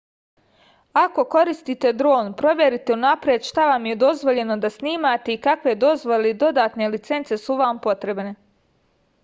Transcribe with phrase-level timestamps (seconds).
[1.01, 6.33] ako koristite dron proverite unapred šta vam je dozvoljeno da snimate i kakve dozvole ili
[6.45, 8.35] dodatne licence su vam potrebne